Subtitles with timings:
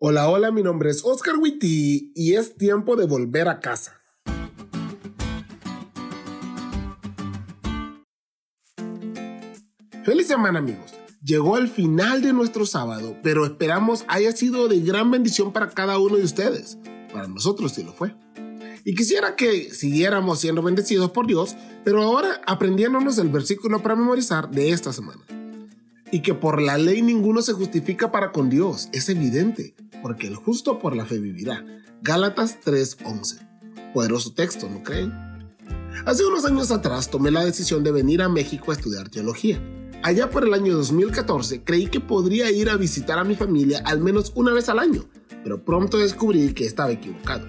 [0.00, 4.00] Hola, hola, mi nombre es Oscar Witty y es tiempo de volver a casa.
[10.04, 10.92] Feliz semana amigos.
[11.20, 15.98] Llegó el final de nuestro sábado, pero esperamos haya sido de gran bendición para cada
[15.98, 16.78] uno de ustedes.
[17.12, 18.14] Para nosotros sí lo fue.
[18.84, 24.48] Y quisiera que siguiéramos siendo bendecidos por Dios, pero ahora aprendiéndonos el versículo para memorizar
[24.48, 25.22] de esta semana.
[26.12, 30.36] Y que por la ley ninguno se justifica para con Dios, es evidente porque el
[30.36, 31.64] justo por la fe vivirá.
[32.02, 33.46] Gálatas 3:11.
[33.92, 35.12] Poderoso texto, ¿no creen?
[36.06, 39.60] Hace unos años atrás tomé la decisión de venir a México a estudiar teología.
[40.02, 44.00] Allá por el año 2014 creí que podría ir a visitar a mi familia al
[44.00, 45.06] menos una vez al año,
[45.42, 47.46] pero pronto descubrí que estaba equivocado.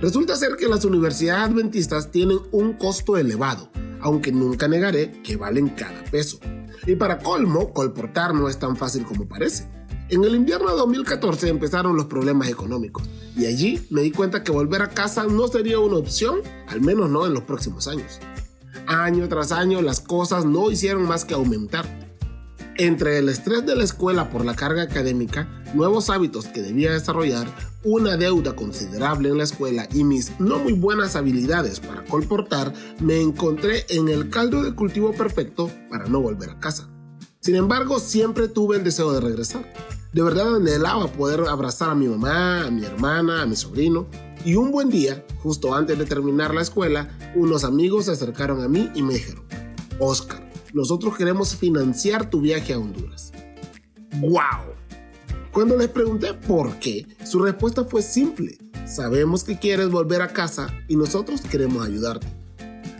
[0.00, 3.70] Resulta ser que las universidades adventistas tienen un costo elevado,
[4.00, 6.38] aunque nunca negaré que valen cada peso.
[6.86, 9.68] Y para colmo, colportar no es tan fácil como parece.
[10.10, 13.02] En el invierno de 2014 empezaron los problemas económicos
[13.36, 17.10] y allí me di cuenta que volver a casa no sería una opción, al menos
[17.10, 18.18] no en los próximos años.
[18.86, 21.84] Año tras año las cosas no hicieron más que aumentar.
[22.78, 27.46] Entre el estrés de la escuela por la carga académica, nuevos hábitos que debía desarrollar,
[27.84, 33.20] una deuda considerable en la escuela y mis no muy buenas habilidades para colportar, me
[33.20, 36.88] encontré en el caldo de cultivo perfecto para no volver a casa.
[37.40, 39.97] Sin embargo, siempre tuve el deseo de regresar.
[40.18, 44.08] De verdad anhelaba poder abrazar a mi mamá, a mi hermana, a mi sobrino.
[44.44, 48.66] Y un buen día, justo antes de terminar la escuela, unos amigos se acercaron a
[48.66, 49.44] mí y me dijeron,
[50.00, 53.30] Oscar, nosotros queremos financiar tu viaje a Honduras.
[54.16, 54.74] ¡Wow!
[55.52, 58.58] Cuando les pregunté por qué, su respuesta fue simple.
[58.88, 62.37] Sabemos que quieres volver a casa y nosotros queremos ayudarte.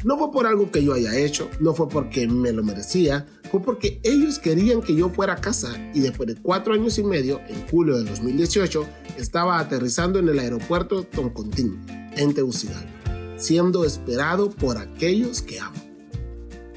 [0.04, 3.60] No fue por algo que yo haya hecho, no fue porque me lo merecía, fue
[3.60, 7.40] porque ellos querían que yo fuera a casa y después de cuatro años y medio,
[7.48, 11.84] en julio del 2018, estaba aterrizando en el aeropuerto Toncontín,
[12.16, 12.88] en Tegucigalpa,
[13.38, 15.76] siendo esperado por aquellos que amo.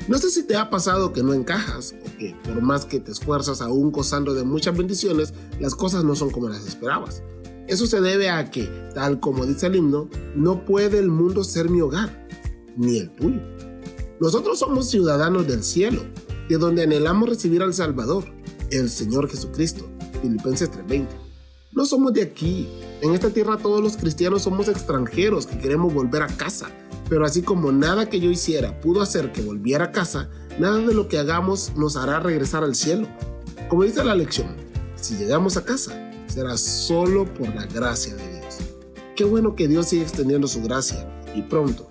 [0.08, 3.12] No sé si te ha pasado que no encajas o que por más que te
[3.12, 7.22] esfuerzas aún gozando de muchas bendiciones, las cosas no son como las esperabas.
[7.68, 8.64] Eso se debe a que,
[8.96, 12.22] tal como dice el himno, no puede el mundo ser mi hogar
[12.78, 13.42] ni el tuyo.
[14.20, 16.02] Nosotros somos ciudadanos del cielo,
[16.48, 18.26] de donde anhelamos recibir al Salvador,
[18.70, 19.90] el Señor Jesucristo.
[20.22, 21.08] Filipenses 3:20.
[21.74, 22.68] No somos de aquí.
[23.02, 26.70] En esta tierra todos los cristianos somos extranjeros que queremos volver a casa.
[27.10, 30.94] Pero así como nada que yo hiciera pudo hacer que volviera a casa, nada de
[30.94, 33.08] lo que hagamos nos hará regresar al cielo.
[33.70, 34.56] Como dice la lección,
[34.96, 38.58] si llegamos a casa, será solo por la gracia de Dios.
[39.16, 41.91] Qué bueno que Dios sigue extendiendo su gracia y pronto